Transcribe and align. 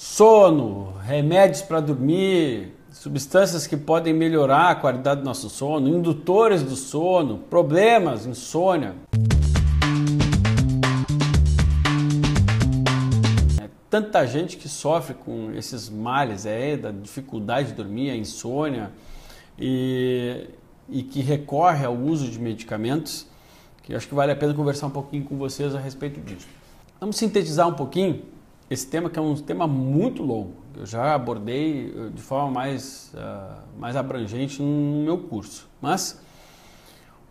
sono, 0.00 0.94
remédios 1.04 1.60
para 1.60 1.78
dormir, 1.78 2.74
substâncias 2.90 3.66
que 3.66 3.76
podem 3.76 4.14
melhorar 4.14 4.70
a 4.70 4.74
qualidade 4.74 5.20
do 5.20 5.26
nosso 5.26 5.50
sono, 5.50 5.90
indutores 5.90 6.62
do 6.62 6.74
sono, 6.74 7.36
problemas, 7.36 8.24
insônia. 8.24 8.94
É 13.62 13.68
tanta 13.90 14.26
gente 14.26 14.56
que 14.56 14.70
sofre 14.70 15.12
com 15.12 15.52
esses 15.52 15.90
males 15.90 16.46
é, 16.46 16.78
da 16.78 16.90
dificuldade 16.90 17.68
de 17.68 17.74
dormir, 17.74 18.08
a 18.08 18.16
insônia 18.16 18.90
e, 19.58 20.48
e 20.88 21.02
que 21.02 21.20
recorre 21.20 21.84
ao 21.84 21.94
uso 21.94 22.26
de 22.30 22.38
medicamentos, 22.38 23.26
que 23.82 23.94
acho 23.94 24.08
que 24.08 24.14
vale 24.14 24.32
a 24.32 24.36
pena 24.36 24.54
conversar 24.54 24.86
um 24.86 24.90
pouquinho 24.90 25.24
com 25.24 25.36
vocês 25.36 25.74
a 25.74 25.78
respeito 25.78 26.18
disso. 26.20 26.48
Vamos 26.98 27.16
sintetizar 27.16 27.68
um 27.68 27.74
pouquinho 27.74 28.39
esse 28.70 28.86
tema 28.86 29.10
que 29.10 29.18
é 29.18 29.22
um 29.22 29.34
tema 29.34 29.66
muito 29.66 30.22
longo. 30.22 30.54
Eu 30.76 30.86
já 30.86 31.12
abordei 31.12 31.92
eh, 31.94 32.10
de 32.14 32.22
forma 32.22 32.52
mais, 32.52 33.12
uh, 33.14 33.78
mais 33.78 33.96
abrangente 33.96 34.62
no 34.62 35.02
meu 35.02 35.18
curso. 35.18 35.68
Mas 35.82 36.22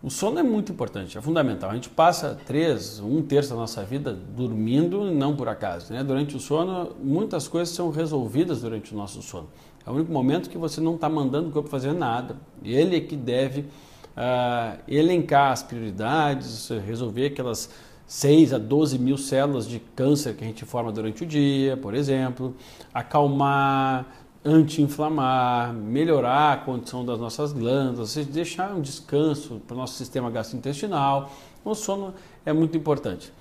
o 0.02 0.10
sono 0.10 0.38
é 0.38 0.42
muito 0.42 0.70
importante, 0.70 1.16
é 1.16 1.20
fundamental. 1.20 1.70
A 1.70 1.74
gente 1.74 1.88
passa 1.88 2.38
três, 2.46 3.00
um 3.00 3.22
terço 3.22 3.50
da 3.50 3.56
nossa 3.56 3.82
vida 3.82 4.12
dormindo, 4.12 5.10
não 5.10 5.34
por 5.34 5.48
acaso. 5.48 5.92
Né? 5.94 6.04
Durante 6.04 6.36
o 6.36 6.38
sono, 6.38 6.94
muitas 7.02 7.48
coisas 7.48 7.74
são 7.74 7.90
resolvidas 7.90 8.60
durante 8.60 8.92
o 8.92 8.96
nosso 8.96 9.22
sono. 9.22 9.48
É 9.86 9.90
o 9.90 9.94
único 9.94 10.12
momento 10.12 10.50
que 10.50 10.58
você 10.58 10.78
não 10.78 10.94
está 10.94 11.08
mandando 11.08 11.48
o 11.48 11.52
corpo 11.52 11.70
fazer 11.70 11.94
nada. 11.94 12.36
Ele 12.62 12.96
é 12.96 13.00
que 13.00 13.16
deve 13.16 13.60
uh, 13.60 14.78
elencar 14.86 15.52
as 15.52 15.62
prioridades, 15.62 16.68
resolver 16.86 17.26
aquelas 17.26 17.70
6 18.10 18.54
a 18.54 18.58
12 18.58 18.98
mil 18.98 19.16
células 19.16 19.68
de 19.68 19.78
câncer 19.78 20.34
que 20.34 20.42
a 20.42 20.46
gente 20.48 20.64
forma 20.64 20.90
durante 20.90 21.22
o 21.22 21.26
dia, 21.26 21.76
por 21.76 21.94
exemplo, 21.94 22.56
acalmar, 22.92 24.04
anti-inflamar, 24.44 25.72
melhorar 25.72 26.54
a 26.54 26.56
condição 26.56 27.04
das 27.04 27.20
nossas 27.20 27.52
glândulas, 27.52 28.16
deixar 28.16 28.74
um 28.74 28.80
descanso 28.80 29.62
para 29.64 29.76
o 29.76 29.78
nosso 29.78 29.94
sistema 29.94 30.28
gastrointestinal. 30.28 31.30
O 31.64 31.72
sono 31.72 32.12
é 32.44 32.52
muito 32.52 32.76
importante. 32.76 33.32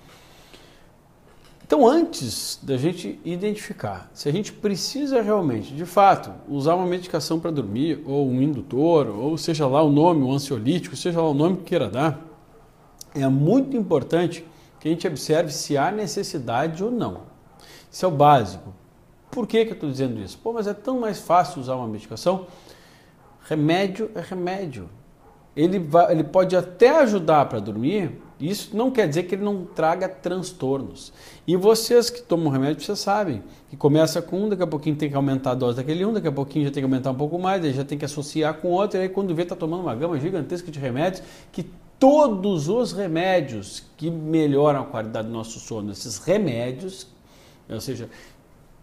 Então, 1.65 1.87
antes 1.87 2.59
da 2.61 2.77
gente 2.77 3.19
identificar 3.25 4.11
se 4.13 4.29
a 4.29 4.31
gente 4.31 4.53
precisa 4.53 5.19
realmente, 5.23 5.73
de 5.73 5.85
fato, 5.85 6.31
usar 6.47 6.75
uma 6.75 6.85
medicação 6.85 7.39
para 7.39 7.49
dormir, 7.49 8.03
ou 8.05 8.29
um 8.29 8.39
indutor, 8.39 9.07
ou 9.07 9.35
seja 9.35 9.65
lá 9.65 9.81
o 9.81 9.89
nome, 9.89 10.21
um 10.21 10.31
ansiolítico, 10.31 10.95
seja 10.95 11.19
lá 11.19 11.27
o 11.27 11.33
nome 11.33 11.57
que 11.57 11.63
queira 11.63 11.89
dar, 11.89 12.23
é 13.15 13.27
muito 13.27 13.75
importante 13.75 14.45
que 14.79 14.87
a 14.87 14.91
gente 14.91 15.07
observe 15.07 15.51
se 15.51 15.77
há 15.77 15.91
necessidade 15.91 16.83
ou 16.83 16.89
não. 16.89 17.21
Isso 17.91 18.05
é 18.05 18.07
o 18.07 18.11
básico. 18.11 18.73
Por 19.31 19.45
que, 19.45 19.65
que 19.65 19.71
eu 19.71 19.75
estou 19.75 19.89
dizendo 19.89 20.19
isso? 20.19 20.37
Pô, 20.37 20.53
mas 20.53 20.67
é 20.67 20.73
tão 20.73 20.99
mais 20.99 21.19
fácil 21.19 21.61
usar 21.61 21.75
uma 21.75 21.87
medicação. 21.87 22.47
Remédio 23.47 24.09
é 24.15 24.21
remédio. 24.21 24.89
Ele, 25.55 25.79
vai, 25.79 26.11
ele 26.11 26.23
pode 26.23 26.55
até 26.55 27.01
ajudar 27.01 27.45
para 27.47 27.59
dormir, 27.59 28.21
isso 28.39 28.75
não 28.77 28.89
quer 28.89 29.07
dizer 29.07 29.23
que 29.23 29.35
ele 29.35 29.43
não 29.43 29.65
traga 29.65 30.07
transtornos. 30.07 31.11
E 31.45 31.57
vocês 31.57 32.09
que 32.09 32.21
tomam 32.21 32.49
remédio, 32.51 32.81
vocês 32.81 32.99
sabem 32.99 33.43
que 33.69 33.75
começa 33.75 34.21
com 34.21 34.43
um, 34.43 34.49
daqui 34.49 34.63
a 34.63 34.67
pouquinho 34.67 34.95
tem 34.95 35.09
que 35.09 35.15
aumentar 35.15 35.51
a 35.51 35.55
dose 35.55 35.77
daquele 35.77 36.05
um, 36.05 36.13
daqui 36.13 36.27
a 36.27 36.31
pouquinho 36.31 36.65
já 36.65 36.71
tem 36.71 36.81
que 36.81 36.85
aumentar 36.85 37.11
um 37.11 37.15
pouco 37.15 37.37
mais, 37.37 37.63
aí 37.65 37.73
já 37.73 37.83
tem 37.83 37.97
que 37.97 38.05
associar 38.05 38.53
com 38.55 38.69
outro, 38.69 38.97
e 38.97 39.01
aí 39.01 39.09
quando 39.09 39.35
vê 39.35 39.41
está 39.43 39.55
tomando 39.55 39.81
uma 39.81 39.95
gama 39.95 40.17
gigantesca 40.19 40.71
de 40.71 40.79
remédios 40.79 41.21
que 41.51 41.69
todos 41.99 42.69
os 42.69 42.93
remédios 42.93 43.83
que 43.97 44.09
melhoram 44.09 44.81
a 44.81 44.85
qualidade 44.85 45.27
do 45.27 45.33
nosso 45.33 45.59
sono, 45.59 45.91
esses 45.91 46.17
remédios, 46.17 47.05
ou 47.69 47.81
seja, 47.81 48.09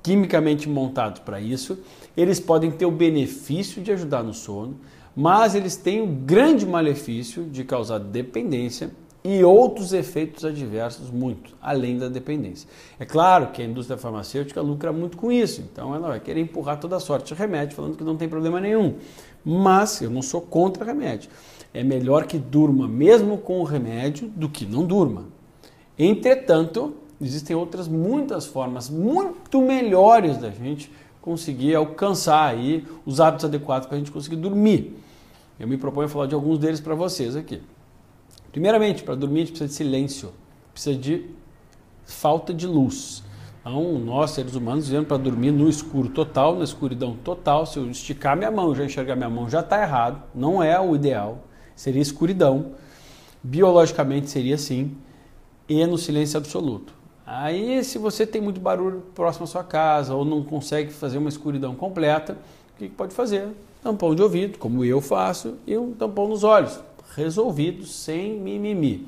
quimicamente 0.03 0.69
montados 0.69 1.21
para 1.21 1.41
isso, 1.41 1.79
eles 2.17 2.39
podem 2.39 2.71
ter 2.71 2.85
o 2.85 2.91
benefício 2.91 3.83
de 3.83 3.91
ajudar 3.91 4.23
no 4.23 4.35
sono, 4.35 4.77
mas 5.17 5.55
eles 5.55 5.77
têm 5.77 6.03
o 6.03 6.07
grande 6.07 6.67
malefício 6.67 7.45
de 7.45 7.65
causar 7.65 7.99
dependência 7.99 8.91
e 9.25 9.43
outros 9.43 9.93
efeitos 9.93 10.45
adversos 10.45 11.11
muito, 11.11 11.57
além 11.61 11.99
da 11.99 12.09
dependência. 12.09 12.69
É 13.01 13.05
claro 13.05 13.49
que 13.49 13.63
a 13.63 13.65
indústria 13.65 13.99
farmacêutica 13.99 14.61
lucra 14.61 14.93
muito 14.93 15.17
com 15.17 15.33
isso, 15.33 15.63
então 15.63 15.95
ela 15.95 16.09
vai 16.09 16.21
querer 16.21 16.41
empurrar 16.41 16.79
toda 16.79 17.01
sorte 17.01 17.35
de 17.35 17.41
remédio, 17.41 17.75
falando 17.75 17.97
que 17.97 18.05
não 18.05 18.17
tem 18.17 18.29
problema 18.29 18.61
nenhum. 18.61 18.95
Mas 19.45 20.01
eu 20.03 20.11
não 20.11 20.23
sou 20.23 20.41
contra 20.41 20.85
remédio 20.85 21.31
é 21.73 21.83
melhor 21.83 22.27
que 22.27 22.39
durma 22.39 22.89
mesmo 22.89 23.39
com 23.39 23.61
o 23.61 23.65
remédio 23.65 24.29
do 24.35 24.49
que 24.49 24.65
não 24.65 24.85
durma. 24.85 25.25
Entretanto, 25.99 26.95
existem 27.21 27.57
outras 27.57 27.89
muitas 27.89 28.47
formas 28.47 28.89
muito 28.89 29.61
melhores 29.61 30.39
da 30.39 30.51
gente 30.51 30.91
conseguir 31.21 31.75
alcançar 31.75 32.49
aí 32.49 32.87
os 33.05 33.21
hábitos 33.21 33.45
adequados 33.45 33.87
para 33.87 33.97
a 33.97 33.99
gente 33.99 34.11
conseguir 34.11 34.37
dormir. 34.37 34.97
Eu 35.59 35.67
me 35.67 35.77
proponho 35.77 36.07
a 36.07 36.09
falar 36.09 36.27
de 36.27 36.35
alguns 36.35 36.59
deles 36.59 36.81
para 36.81 36.95
vocês 36.95 37.35
aqui. 37.35 37.61
Primeiramente, 38.53 39.03
para 39.03 39.15
dormir 39.15 39.37
a 39.37 39.41
gente 39.41 39.51
precisa 39.51 39.69
de 39.69 39.75
silêncio, 39.75 40.33
precisa 40.73 40.97
de 40.97 41.27
falta 42.05 42.55
de 42.55 42.67
luz. 42.67 43.23
Então, 43.61 43.99
nós, 43.99 44.31
seres 44.31 44.55
humanos, 44.55 44.87
vivemos 44.87 45.09
para 45.09 45.17
dormir 45.17 45.51
no 45.51 45.69
escuro 45.69 46.09
total, 46.09 46.55
na 46.55 46.63
escuridão 46.63 47.17
total. 47.17 47.67
Se 47.67 47.79
eu 47.79 47.91
esticar 47.91 48.37
minha 48.37 48.51
mão, 48.51 48.75
já 48.75 48.85
enxergar 48.85 49.17
minha 49.17 49.29
mão, 49.29 49.51
já 49.51 49.61
está 49.61 49.83
errado, 49.83 50.23
não 50.35 50.63
é 50.63 50.79
o 50.81 50.95
ideal 50.95 51.43
seria 51.77 52.03
escuridão, 52.03 52.73
biologicamente 53.43 54.29
seria 54.29 54.57
assim, 54.57 54.97
e 55.69 55.87
no 55.87 55.99
silêncio 55.99 56.39
absoluto. 56.39 56.93
Aí, 57.25 57.83
se 57.85 57.99
você 57.99 58.27
tem 58.27 58.41
muito 58.41 58.61
barulho 58.61 59.03
próximo 59.15 59.45
à 59.45 59.47
sua 59.47 59.65
casa 59.65 60.15
ou 60.15 60.25
não 60.25 60.43
consegue 60.43 60.93
fazer 60.93 61.19
uma 61.19 61.29
escuridão 61.29 61.75
completa, 61.75 62.39
o 62.75 62.79
que 62.79 62.89
pode 62.89 63.15
fazer? 63.15 63.49
Tampão 63.83 64.15
de 64.15 64.23
ouvido, 64.23 64.59
como 64.59 64.85
eu 64.85 65.01
faço, 65.01 65.55
e 65.67 65.77
um 65.77 65.93
tampão 65.93 66.29
nos 66.29 66.45
olhos, 66.45 66.81
resolvido, 67.15 67.85
sem 67.85 68.39
mimimi. 68.39 69.07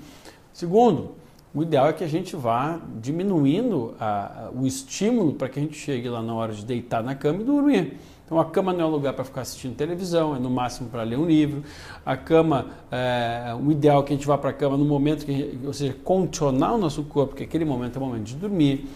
Segundo, 0.53 1.13
o 1.55 1.63
ideal 1.63 1.89
é 1.89 1.93
que 1.93 2.05
a 2.05 2.09
gente 2.09 2.35
vá 2.37 2.81
diminuindo 3.01 3.95
a, 3.99 4.47
a, 4.47 4.51
o 4.51 4.67
estímulo 4.67 5.33
para 5.33 5.49
que 5.49 5.59
a 5.59 5.63
gente 5.63 5.77
chegue 5.77 6.09
lá 6.09 6.21
na 6.21 6.35
hora 6.35 6.53
de 6.53 6.65
deitar 6.65 7.03
na 7.03 7.15
cama 7.15 7.41
e 7.41 7.45
dormir. 7.45 7.99
Então 8.29 8.39
a 8.39 8.45
cama 8.45 8.75
não 8.75 8.83
é 8.83 8.85
um 8.85 8.91
lugar 8.91 9.15
para 9.15 9.25
ficar 9.25 9.41
assistindo 9.41 9.75
televisão, 9.75 10.37
é 10.37 10.39
no 10.39 10.51
máximo 10.51 10.91
para 10.91 11.03
ler 11.03 11.19
um 11.19 11.25
livro. 11.25 11.65
A 12.05 12.15
cama, 12.15 12.67
é, 12.93 13.57
o 13.59 13.73
ideal 13.73 14.03
é 14.03 14.03
que 14.05 14.13
a 14.13 14.17
gente 14.17 14.27
vá 14.27 14.37
para 14.37 14.51
a 14.51 14.53
cama 14.53 14.77
no 14.77 14.85
momento 14.85 15.25
que, 15.25 15.59
ou 15.65 15.73
seja, 15.73 15.97
condicionar 16.05 16.75
o 16.75 16.79
nosso 16.79 17.03
corpo, 17.05 17.35
que 17.35 17.43
aquele 17.43 17.65
momento 17.65 17.97
é 17.97 18.03
o 18.03 18.05
momento 18.05 18.25
de 18.25 18.37
dormir. 18.37 18.87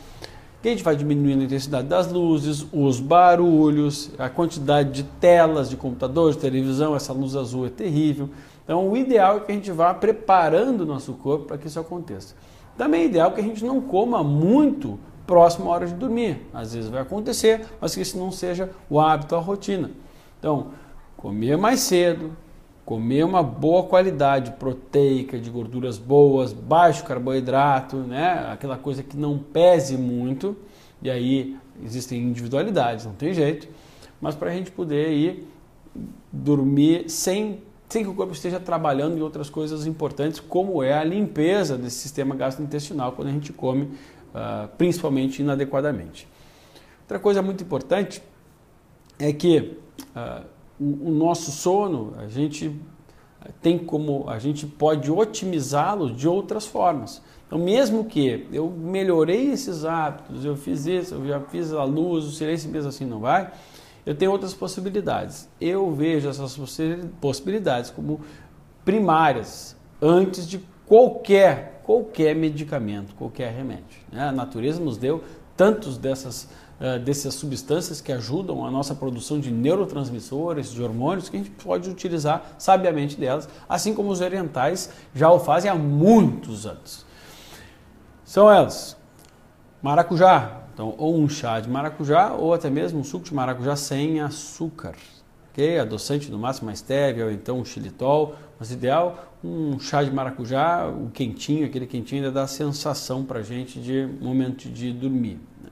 E 0.62 0.68
a 0.68 0.70
gente 0.70 0.84
vai 0.84 0.94
diminuindo 0.94 1.40
a 1.40 1.44
intensidade 1.44 1.88
das 1.88 2.12
luzes, 2.12 2.66
os 2.74 3.00
barulhos, 3.00 4.10
a 4.18 4.28
quantidade 4.28 4.92
de 4.92 5.02
telas 5.02 5.70
de 5.70 5.78
computador, 5.78 6.30
de 6.32 6.38
televisão, 6.38 6.94
essa 6.94 7.14
luz 7.14 7.34
azul 7.34 7.64
é 7.64 7.70
terrível. 7.70 8.28
Então 8.62 8.86
o 8.86 8.94
ideal 8.94 9.38
é 9.38 9.40
que 9.40 9.50
a 9.50 9.54
gente 9.54 9.72
vá 9.72 9.94
preparando 9.94 10.82
o 10.82 10.86
nosso 10.86 11.14
corpo 11.14 11.46
para 11.46 11.56
que 11.56 11.68
isso 11.68 11.80
aconteça. 11.80 12.34
Também 12.76 13.00
é 13.00 13.04
ideal 13.06 13.32
que 13.32 13.40
a 13.40 13.44
gente 13.44 13.64
não 13.64 13.80
coma 13.80 14.22
muito 14.22 14.98
próximo 15.26 15.70
à 15.70 15.74
hora 15.74 15.86
de 15.86 15.94
dormir. 15.94 16.46
Às 16.52 16.74
vezes 16.74 16.90
vai 16.90 17.02
acontecer, 17.02 17.66
mas 17.80 17.94
que 17.94 18.00
isso 18.00 18.18
não 18.18 18.30
seja 18.30 18.70
o 18.88 19.00
hábito, 19.00 19.34
a 19.34 19.38
rotina. 19.38 19.90
Então, 20.38 20.68
comer 21.16 21.56
mais 21.56 21.80
cedo, 21.80 22.36
comer 22.84 23.24
uma 23.24 23.42
boa 23.42 23.84
qualidade 23.84 24.52
proteica, 24.52 25.38
de 25.38 25.48
gorduras 25.48 25.98
boas, 25.98 26.52
baixo 26.52 27.04
carboidrato, 27.04 27.96
né? 27.96 28.48
aquela 28.52 28.76
coisa 28.76 29.02
que 29.02 29.16
não 29.16 29.38
pese 29.38 29.96
muito, 29.96 30.56
e 31.00 31.10
aí 31.10 31.56
existem 31.84 32.20
individualidades, 32.20 33.06
não 33.06 33.12
tem 33.12 33.32
jeito, 33.32 33.68
mas 34.20 34.34
para 34.34 34.50
a 34.50 34.52
gente 34.52 34.70
poder 34.70 35.10
ir 35.12 35.48
dormir 36.32 37.08
sem, 37.08 37.62
sem 37.88 38.02
que 38.02 38.10
o 38.10 38.14
corpo 38.14 38.32
esteja 38.32 38.58
trabalhando 38.58 39.16
em 39.16 39.20
outras 39.20 39.48
coisas 39.48 39.86
importantes, 39.86 40.40
como 40.40 40.82
é 40.82 40.94
a 40.94 41.04
limpeza 41.04 41.76
desse 41.76 41.96
sistema 41.96 42.34
gastrointestinal 42.34 43.12
quando 43.12 43.28
a 43.28 43.32
gente 43.32 43.52
come 43.52 43.90
principalmente 44.76 45.42
inadequadamente. 45.42 46.28
Outra 47.02 47.18
coisa 47.18 47.42
muito 47.42 47.62
importante 47.62 48.22
é 49.18 49.32
que 49.32 49.76
uh, 50.16 50.44
o, 50.80 51.10
nosso 51.10 51.50
sono, 51.50 52.14
a 52.18 52.26
gente 52.26 52.74
tem 53.60 53.78
como, 53.78 54.28
a 54.28 54.38
gente 54.38 54.66
pode 54.66 55.10
otimizá-lo 55.10 56.12
de 56.12 56.26
outras 56.26 56.66
formas. 56.66 57.22
Então, 57.46 57.58
mesmo 57.58 58.04
que 58.06 58.48
eu 58.52 58.70
melhorei 58.70 59.50
esses 59.50 59.84
hábitos, 59.84 60.44
eu 60.44 60.56
fiz 60.56 60.86
isso, 60.86 61.14
eu 61.14 61.26
já 61.26 61.40
fiz 61.40 61.72
a 61.72 61.84
luz, 61.84 62.24
o 62.24 62.30
silêncio 62.30 62.70
mesmo 62.70 62.88
assim 62.88 63.04
não 63.04 63.20
vai, 63.20 63.52
eu 64.06 64.14
tenho 64.14 64.32
outras 64.32 64.54
possibilidades. 64.54 65.48
Eu 65.60 65.92
vejo 65.92 66.28
essas 66.28 66.58
possibilidades 67.20 67.90
como 67.90 68.20
primárias 68.84 69.76
antes 70.00 70.48
de 70.48 70.60
qualquer 70.86 71.81
qualquer 71.84 72.34
medicamento, 72.34 73.14
qualquer 73.14 73.52
remédio. 73.52 74.00
Né? 74.10 74.28
A 74.28 74.32
natureza 74.32 74.80
nos 74.80 74.96
deu 74.96 75.22
tantos 75.56 75.98
dessas, 75.98 76.48
uh, 76.80 76.98
dessas 76.98 77.34
substâncias 77.34 78.00
que 78.00 78.12
ajudam 78.12 78.64
a 78.64 78.70
nossa 78.70 78.94
produção 78.94 79.38
de 79.38 79.50
neurotransmissores, 79.50 80.72
de 80.72 80.82
hormônios, 80.82 81.28
que 81.28 81.36
a 81.36 81.38
gente 81.38 81.50
pode 81.50 81.90
utilizar 81.90 82.54
sabiamente 82.58 83.18
delas, 83.18 83.48
assim 83.68 83.94
como 83.94 84.10
os 84.10 84.20
orientais 84.20 84.90
já 85.14 85.30
o 85.30 85.38
fazem 85.38 85.70
há 85.70 85.74
muitos 85.74 86.66
anos. 86.66 87.04
São 88.24 88.50
elas: 88.50 88.96
maracujá, 89.82 90.62
Então, 90.72 90.94
ou 90.96 91.18
um 91.18 91.28
chá 91.28 91.60
de 91.60 91.68
maracujá, 91.68 92.32
ou 92.32 92.54
até 92.54 92.70
mesmo 92.70 93.00
um 93.00 93.04
suco 93.04 93.26
de 93.26 93.34
maracujá 93.34 93.76
sem 93.76 94.20
açúcar. 94.20 94.94
Ok? 95.50 95.78
Adoçante 95.78 96.30
no 96.30 96.38
máximo, 96.38 96.66
mais 96.66 96.78
stevia, 96.78 97.26
ou 97.26 97.30
então 97.30 97.58
um 97.58 97.64
xilitol. 97.64 98.34
Mas 98.62 98.70
ideal, 98.70 99.18
um 99.42 99.76
chá 99.80 100.04
de 100.04 100.12
maracujá, 100.12 100.86
o 100.86 101.10
quentinho, 101.10 101.66
aquele 101.66 101.84
quentinho 101.84 102.22
ainda 102.22 102.32
dá 102.32 102.46
sensação 102.46 103.24
para 103.24 103.42
gente 103.42 103.80
de 103.80 104.08
momento 104.20 104.68
de 104.68 104.92
dormir. 104.92 105.40
Né? 105.60 105.70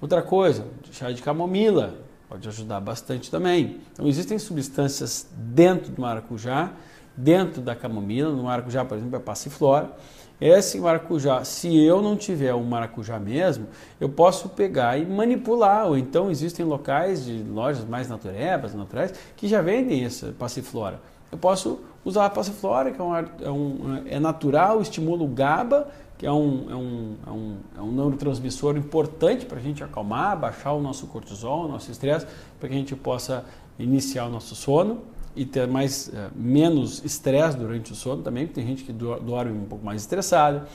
Outra 0.00 0.22
coisa, 0.22 0.66
chá 0.92 1.12
de 1.12 1.20
camomila, 1.20 1.98
pode 2.26 2.48
ajudar 2.48 2.80
bastante 2.80 3.30
também. 3.30 3.80
Então, 3.92 4.08
existem 4.08 4.38
substâncias 4.38 5.28
dentro 5.36 5.92
do 5.92 6.00
maracujá, 6.00 6.72
dentro 7.14 7.60
da 7.60 7.76
camomila, 7.76 8.34
no 8.34 8.44
maracujá, 8.44 8.82
por 8.82 8.96
exemplo, 8.96 9.16
é 9.16 9.20
passiflora, 9.20 9.94
esse 10.40 10.80
maracujá, 10.80 11.44
se 11.44 11.84
eu 11.84 12.00
não 12.00 12.16
tiver 12.16 12.54
um 12.54 12.64
maracujá 12.64 13.18
mesmo, 13.18 13.66
eu 14.00 14.08
posso 14.08 14.48
pegar 14.48 14.96
e 14.96 15.04
manipular. 15.04 15.86
Ou 15.86 15.98
então 15.98 16.30
existem 16.30 16.64
locais 16.64 17.26
de 17.26 17.42
lojas 17.42 17.84
mais 17.84 18.08
naturebas, 18.08 18.74
naturais, 18.74 19.12
que 19.36 19.46
já 19.46 19.60
vendem 19.60 20.02
essa 20.02 20.34
passiflora. 20.38 20.98
Eu 21.30 21.38
posso 21.38 21.80
usar 22.04 22.26
a 22.26 22.30
passiflora, 22.30 22.90
que 22.90 23.00
é, 23.00 23.46
é, 23.46 23.50
um, 23.50 24.02
é 24.06 24.18
natural, 24.18 24.80
estimula 24.80 25.22
o 25.22 25.28
GABA, 25.28 25.88
que 26.18 26.26
é 26.26 26.32
um, 26.32 26.66
é 26.70 26.74
um, 26.74 27.16
é 27.26 27.30
um, 27.30 27.56
é 27.78 27.80
um 27.80 27.92
neurotransmissor 27.92 28.76
importante 28.76 29.46
para 29.46 29.58
a 29.58 29.62
gente 29.62 29.82
acalmar, 29.82 30.38
baixar 30.38 30.72
o 30.72 30.80
nosso 30.80 31.06
cortisol, 31.06 31.64
o 31.64 31.68
nosso 31.68 31.90
estresse, 31.90 32.26
para 32.58 32.68
que 32.68 32.74
a 32.74 32.78
gente 32.78 32.94
possa 32.94 33.44
iniciar 33.78 34.26
o 34.26 34.28
nosso 34.28 34.54
sono 34.54 35.00
e 35.34 35.46
ter 35.46 35.66
mais 35.66 36.08
uh, 36.08 36.30
menos 36.34 37.02
estresse 37.04 37.56
durante 37.56 37.92
o 37.92 37.94
sono 37.94 38.22
também, 38.22 38.46
porque 38.46 38.60
tem 38.60 38.68
gente 38.68 38.84
que 38.84 38.92
dorme 38.92 39.52
um 39.52 39.64
pouco 39.64 39.84
mais 39.84 40.02
estressado. 40.02 40.66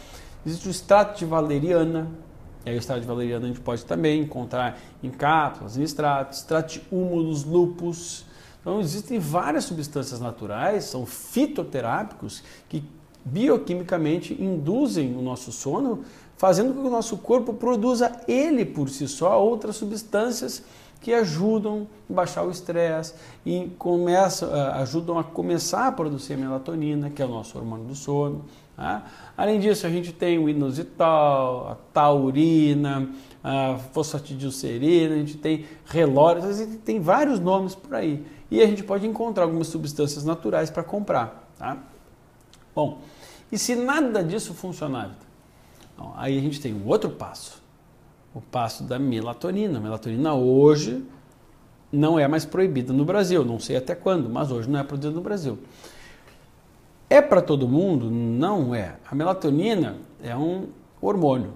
Existe 0.45 0.67
o 0.67 0.71
extrato 0.71 1.19
de 1.19 1.25
valeriana, 1.25 2.07
e 2.65 2.69
aí 2.69 2.75
o 2.75 2.79
extrato 2.79 3.01
de 3.01 3.07
valeriana 3.07 3.45
a 3.45 3.47
gente 3.47 3.59
pode 3.59 3.85
também 3.85 4.21
encontrar 4.21 4.79
em 5.03 5.09
cápsulas, 5.09 5.77
em 5.77 5.83
extratos, 5.83 6.39
extrato 6.39 6.73
de 6.73 6.81
húmulos, 6.91 7.43
lupus. 7.43 8.25
Então 8.65 8.79
existem 8.79 9.19
várias 9.19 9.65
substâncias 9.65 10.19
naturais, 10.19 10.85
são 10.85 11.05
fitoterápicos 11.05 12.41
que 12.67 12.83
bioquimicamente 13.23 14.33
induzem 14.41 15.15
o 15.15 15.21
nosso 15.21 15.51
sono, 15.51 16.03
fazendo 16.35 16.73
com 16.73 16.81
que 16.81 16.87
o 16.87 16.91
nosso 16.91 17.15
corpo 17.17 17.53
produza 17.53 18.19
ele 18.27 18.65
por 18.65 18.89
si 18.89 19.07
só 19.07 19.39
outras 19.39 19.75
substâncias 19.75 20.63
que 21.05 21.13
ajudam 21.13 21.87
a 22.09 22.13
baixar 22.13 22.43
o 22.43 22.49
estresse 22.49 23.13
e 23.45 23.69
começam, 23.77 24.49
eh, 24.49 24.71
ajudam 24.81 25.19
a 25.19 25.23
começar 25.23 25.85
a 25.85 25.91
produzir 25.91 26.33
a 26.33 26.37
melatonina, 26.37 27.11
que 27.11 27.21
é 27.21 27.25
o 27.25 27.29
nosso 27.29 27.55
hormônio 27.59 27.85
do 27.85 27.93
sono. 27.93 28.43
Tá? 28.75 29.05
Além 29.37 29.59
disso, 29.59 29.85
a 29.85 29.89
gente 29.91 30.11
tem 30.11 30.39
o 30.39 30.49
inositol, 30.49 31.67
a 31.69 31.77
taurina, 31.93 33.07
a 33.43 33.77
fosfatidilcerina, 33.93 35.13
a 35.13 35.17
gente 35.19 35.37
tem 35.37 35.67
relórios, 35.85 36.43
a 36.43 36.53
gente 36.53 36.77
tem 36.77 36.99
vários 36.99 37.39
nomes 37.39 37.75
por 37.75 37.93
aí. 37.93 38.25
E 38.49 38.59
a 38.59 38.65
gente 38.65 38.83
pode 38.83 39.05
encontrar 39.05 39.43
algumas 39.43 39.67
substâncias 39.67 40.25
naturais 40.25 40.71
para 40.71 40.81
comprar. 40.81 41.47
Tá? 41.59 41.77
Bom, 42.73 42.97
e 43.51 43.59
se 43.59 43.75
nada 43.75 44.23
disso 44.23 44.55
funcionar, 44.55 45.15
aí 46.15 46.35
a 46.35 46.41
gente 46.41 46.59
tem 46.59 46.73
um 46.73 46.87
outro 46.87 47.11
passo 47.11 47.63
o 48.35 48.41
passo 48.41 48.83
da 48.83 48.99
melatonina. 48.99 49.79
A 49.79 49.81
melatonina 49.81 50.33
hoje 50.33 51.01
não 51.91 52.19
é 52.19 52.27
mais 52.27 52.45
proibida 52.45 52.91
no 52.91 53.05
Brasil, 53.05 53.45
não 53.45 53.59
sei 53.59 53.77
até 53.77 53.95
quando, 53.95 54.29
mas 54.29 54.51
hoje 54.51 54.69
não 54.69 54.77
é 54.77 54.83
produzida 54.83 55.15
no 55.15 55.21
Brasil. 55.21 55.57
É 57.09 57.21
para 57.21 57.41
todo 57.41 57.67
mundo? 57.67 58.11
Não 58.11 58.75
é. 58.75 58.97
A 59.09 59.15
melatonina 59.15 59.95
é 60.21 60.35
um 60.35 60.67
hormônio 61.01 61.53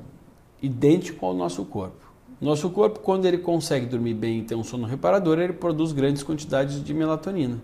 idêntico 0.61 1.25
ao 1.25 1.33
nosso 1.33 1.65
corpo. 1.65 1.97
Nosso 2.39 2.69
corpo, 2.69 3.01
quando 3.01 3.25
ele 3.25 3.39
consegue 3.39 3.85
dormir 3.85 4.13
bem 4.13 4.39
e 4.39 4.43
ter 4.43 4.55
um 4.55 4.63
sono 4.63 4.87
reparador, 4.87 5.37
ele 5.39 5.51
produz 5.51 5.91
grandes 5.91 6.23
quantidades 6.23 6.81
de 6.81 6.93
melatonina. 6.93 7.59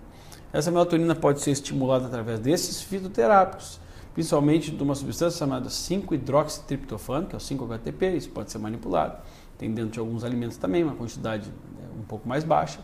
Essa 0.52 0.70
melatonina 0.70 1.16
pode 1.16 1.40
ser 1.40 1.52
estimulada 1.52 2.08
através 2.08 2.40
desses 2.40 2.82
fitoterápicos 2.82 3.80
principalmente 4.16 4.72
de 4.72 4.82
uma 4.82 4.96
substância 4.96 5.38
chamada 5.38 5.68
5-hidroxitriptofano, 5.68 7.28
que 7.28 7.36
é 7.36 7.38
o 7.38 7.42
5-HTP, 7.42 8.16
isso 8.16 8.30
pode 8.30 8.50
ser 8.50 8.58
manipulado. 8.58 9.18
Tem 9.58 9.70
dentro 9.70 9.92
de 9.92 10.00
alguns 10.00 10.24
alimentos 10.24 10.56
também 10.56 10.84
uma 10.84 10.96
quantidade 10.96 11.50
né, 11.50 11.86
um 12.00 12.04
pouco 12.04 12.28
mais 12.28 12.46
baixa. 12.46 12.80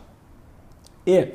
E 1.06 1.32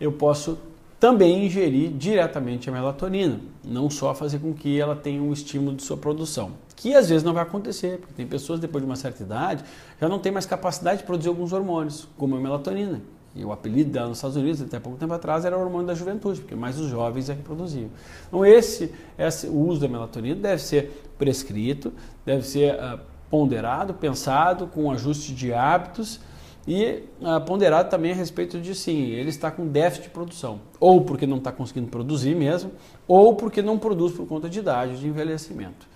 eu 0.00 0.10
posso 0.10 0.58
também 0.98 1.46
ingerir 1.46 1.92
diretamente 1.92 2.68
a 2.68 2.72
melatonina, 2.72 3.40
não 3.64 3.88
só 3.88 4.12
fazer 4.14 4.40
com 4.40 4.52
que 4.52 4.78
ela 4.78 4.96
tenha 4.96 5.22
um 5.22 5.32
estímulo 5.32 5.76
de 5.76 5.84
sua 5.84 5.96
produção, 5.96 6.50
que 6.74 6.92
às 6.94 7.08
vezes 7.08 7.22
não 7.22 7.32
vai 7.32 7.44
acontecer, 7.44 7.98
porque 7.98 8.12
tem 8.12 8.26
pessoas 8.26 8.58
depois 8.58 8.82
de 8.82 8.90
uma 8.90 8.96
certa 8.96 9.22
idade 9.22 9.64
já 10.00 10.08
não 10.08 10.18
tem 10.18 10.32
mais 10.32 10.44
capacidade 10.44 10.98
de 10.98 11.06
produzir 11.06 11.28
alguns 11.28 11.52
hormônios, 11.52 12.08
como 12.18 12.36
a 12.36 12.40
melatonina. 12.40 13.00
E 13.34 13.44
o 13.44 13.52
apelido 13.52 13.90
dela 13.90 14.08
nos 14.08 14.18
Estados 14.18 14.36
Unidos, 14.36 14.60
até 14.60 14.80
pouco 14.80 14.98
tempo 14.98 15.12
atrás, 15.12 15.44
era 15.44 15.56
o 15.56 15.60
hormônio 15.60 15.86
da 15.86 15.94
juventude, 15.94 16.40
porque 16.40 16.56
mais 16.56 16.78
os 16.80 16.88
jovens 16.88 17.30
é 17.30 17.34
que 17.34 17.42
produziam. 17.42 17.88
Então, 18.26 18.44
esse, 18.44 18.92
esse 19.16 19.46
o 19.46 19.56
uso 19.56 19.80
da 19.80 19.88
melatonina 19.88 20.34
deve 20.34 20.60
ser 20.60 21.12
prescrito, 21.16 21.92
deve 22.26 22.44
ser 22.44 22.74
uh, 22.74 22.98
ponderado, 23.30 23.94
pensado, 23.94 24.66
com 24.66 24.90
ajuste 24.90 25.32
de 25.32 25.54
hábitos 25.54 26.20
e 26.66 27.04
uh, 27.20 27.40
ponderado 27.46 27.88
também 27.88 28.12
a 28.12 28.14
respeito 28.14 28.60
de 28.60 28.74
sim, 28.74 29.06
ele 29.10 29.30
está 29.30 29.50
com 29.50 29.66
déficit 29.66 30.04
de 30.04 30.10
produção, 30.10 30.60
ou 30.78 31.04
porque 31.04 31.26
não 31.26 31.38
está 31.38 31.52
conseguindo 31.52 31.88
produzir 31.88 32.34
mesmo, 32.34 32.72
ou 33.06 33.34
porque 33.34 33.62
não 33.62 33.78
produz 33.78 34.12
por 34.12 34.26
conta 34.26 34.48
de 34.48 34.58
idade, 34.58 34.98
de 34.98 35.06
envelhecimento. 35.06 35.86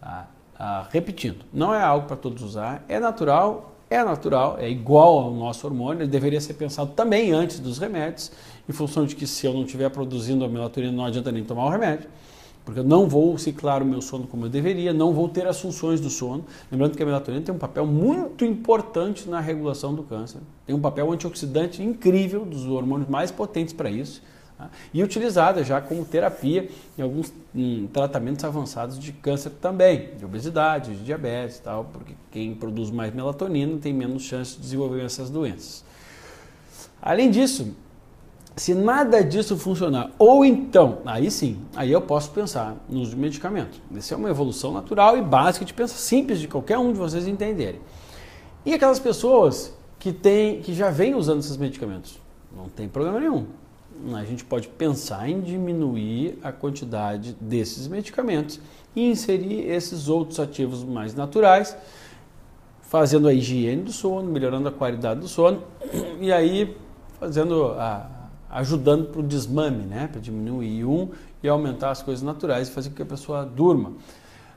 Tá? 0.00 0.28
Uh, 0.58 0.86
repetindo, 0.90 1.44
não 1.52 1.72
é 1.72 1.80
algo 1.80 2.06
para 2.06 2.16
todos 2.16 2.42
usar, 2.42 2.84
é 2.88 2.98
natural, 2.98 3.76
é 3.90 4.04
natural, 4.04 4.56
é 4.58 4.70
igual 4.70 5.18
ao 5.18 5.34
nosso 5.34 5.66
hormônio, 5.66 6.04
ele 6.04 6.10
deveria 6.10 6.40
ser 6.40 6.54
pensado 6.54 6.92
também 6.92 7.32
antes 7.32 7.58
dos 7.58 7.76
remédios, 7.78 8.30
em 8.68 8.72
função 8.72 9.04
de 9.04 9.16
que 9.16 9.26
se 9.26 9.44
eu 9.44 9.52
não 9.52 9.64
estiver 9.64 9.90
produzindo 9.90 10.44
a 10.44 10.48
melatonina, 10.48 10.92
não 10.92 11.04
adianta 11.04 11.32
nem 11.32 11.42
tomar 11.42 11.66
o 11.66 11.68
remédio, 11.68 12.08
porque 12.64 12.78
eu 12.78 12.84
não 12.84 13.08
vou 13.08 13.36
ciclar 13.36 13.82
o 13.82 13.86
meu 13.86 14.00
sono 14.00 14.28
como 14.28 14.46
eu 14.46 14.48
deveria, 14.48 14.92
não 14.92 15.12
vou 15.12 15.28
ter 15.28 15.44
as 15.44 15.60
funções 15.60 16.00
do 16.00 16.08
sono. 16.08 16.44
Lembrando 16.70 16.96
que 16.96 17.02
a 17.02 17.06
melatonina 17.06 17.42
tem 17.42 17.52
um 17.52 17.58
papel 17.58 17.84
muito 17.84 18.44
importante 18.44 19.28
na 19.28 19.40
regulação 19.40 19.92
do 19.92 20.04
câncer, 20.04 20.38
tem 20.64 20.76
um 20.76 20.80
papel 20.80 21.10
antioxidante 21.10 21.82
incrível, 21.82 22.44
dos 22.44 22.66
hormônios 22.66 23.08
mais 23.08 23.32
potentes 23.32 23.74
para 23.74 23.90
isso. 23.90 24.22
Tá? 24.60 24.68
E 24.92 25.02
utilizada 25.02 25.64
já 25.64 25.80
como 25.80 26.04
terapia 26.04 26.68
em 26.98 27.00
alguns 27.00 27.32
em 27.54 27.88
tratamentos 27.90 28.44
avançados 28.44 28.98
de 28.98 29.10
câncer 29.10 29.50
também, 29.58 30.10
de 30.18 30.24
obesidade, 30.24 30.94
de 30.94 31.02
diabetes 31.02 31.56
e 31.56 31.62
tal, 31.62 31.86
porque 31.86 32.12
quem 32.30 32.54
produz 32.54 32.90
mais 32.90 33.14
melatonina 33.14 33.78
tem 33.78 33.94
menos 33.94 34.22
chance 34.22 34.56
de 34.56 34.60
desenvolver 34.60 35.02
essas 35.02 35.30
doenças. 35.30 35.82
Além 37.00 37.30
disso, 37.30 37.74
se 38.54 38.74
nada 38.74 39.24
disso 39.24 39.56
funcionar, 39.56 40.10
ou 40.18 40.44
então, 40.44 40.98
aí 41.06 41.30
sim, 41.30 41.58
aí 41.74 41.90
eu 41.90 42.02
posso 42.02 42.30
pensar 42.30 42.76
no 42.86 43.00
uso 43.00 43.12
de 43.12 43.16
medicamento. 43.16 43.80
Essa 43.96 44.12
é 44.12 44.16
uma 44.16 44.28
evolução 44.28 44.74
natural 44.74 45.16
e 45.16 45.22
básica 45.22 45.64
de 45.64 45.72
pensar, 45.72 45.96
simples 45.96 46.38
de 46.38 46.46
qualquer 46.46 46.76
um 46.76 46.92
de 46.92 46.98
vocês 46.98 47.26
entenderem. 47.26 47.80
E 48.66 48.74
aquelas 48.74 48.98
pessoas 48.98 49.74
que, 49.98 50.12
tem, 50.12 50.60
que 50.60 50.74
já 50.74 50.90
vêm 50.90 51.14
usando 51.14 51.40
esses 51.40 51.56
medicamentos? 51.56 52.20
Não 52.54 52.68
tem 52.68 52.86
problema 52.86 53.18
nenhum 53.18 53.46
a 54.14 54.24
gente 54.24 54.44
pode 54.44 54.68
pensar 54.68 55.28
em 55.28 55.40
diminuir 55.40 56.38
a 56.42 56.50
quantidade 56.50 57.36
desses 57.40 57.86
medicamentos 57.86 58.60
e 58.94 59.10
inserir 59.10 59.68
esses 59.70 60.08
outros 60.08 60.40
ativos 60.40 60.82
mais 60.82 61.14
naturais, 61.14 61.76
fazendo 62.82 63.28
a 63.28 63.32
higiene 63.32 63.82
do 63.82 63.92
sono, 63.92 64.30
melhorando 64.30 64.68
a 64.68 64.72
qualidade 64.72 65.20
do 65.20 65.28
sono 65.28 65.62
e 66.20 66.32
aí 66.32 66.76
fazendo 67.18 67.66
a, 67.72 68.10
ajudando 68.50 69.08
para 69.08 69.20
o 69.20 69.22
desmame, 69.22 69.84
né? 69.84 70.08
para 70.10 70.20
diminuir 70.20 70.84
um 70.84 71.10
e 71.42 71.48
aumentar 71.48 71.90
as 71.90 72.02
coisas 72.02 72.22
naturais 72.22 72.68
e 72.68 72.72
fazer 72.72 72.90
com 72.90 72.96
que 72.96 73.02
a 73.02 73.06
pessoa 73.06 73.44
durma. 73.44 73.92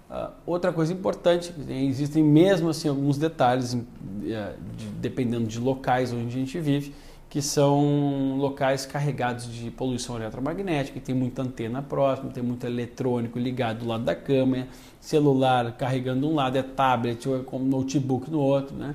Uh, 0.10 0.30
outra 0.46 0.72
coisa 0.72 0.94
importante, 0.94 1.54
existem 1.70 2.24
mesmo 2.24 2.70
assim 2.70 2.88
alguns 2.88 3.18
detalhes, 3.18 3.74
uh, 3.74 3.78
de, 4.22 4.86
dependendo 5.00 5.48
de 5.48 5.60
locais 5.60 6.12
onde 6.14 6.28
a 6.28 6.40
gente 6.40 6.60
vive, 6.60 6.94
que 7.34 7.42
são 7.42 8.38
locais 8.38 8.86
carregados 8.86 9.52
de 9.52 9.72
poluição 9.72 10.18
eletromagnética, 10.18 11.00
tem 11.00 11.16
muita 11.16 11.42
antena 11.42 11.82
próxima, 11.82 12.30
tem 12.30 12.44
muito 12.44 12.64
eletrônico 12.64 13.40
ligado 13.40 13.80
do 13.80 13.88
lado 13.88 14.04
da 14.04 14.14
cama, 14.14 14.68
celular 15.02 15.76
carregando 15.76 16.30
um 16.30 16.36
lado, 16.36 16.60
é 16.60 16.62
tablet 16.62 17.28
ou 17.28 17.40
é 17.40 17.42
como 17.42 17.66
notebook 17.66 18.30
no 18.30 18.40
outro, 18.40 18.76
né? 18.76 18.94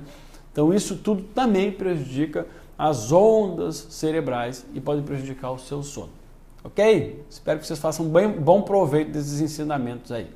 Então 0.53 0.73
isso 0.73 0.95
tudo 0.95 1.21
também 1.35 1.69
prejudica 1.69 2.47
as 2.77 3.11
ondas 3.11 3.75
cerebrais 3.89 4.65
e 4.73 4.79
pode 4.79 5.01
prejudicar 5.01 5.51
o 5.51 5.59
seu 5.59 5.83
sono. 5.83 6.13
Ok? 6.63 7.21
Espero 7.29 7.59
que 7.59 7.67
vocês 7.67 7.77
façam 7.77 8.07
bem, 8.07 8.31
bom 8.31 8.61
proveito 8.61 9.11
desses 9.11 9.41
ensinamentos 9.41 10.13
aí. 10.13 10.27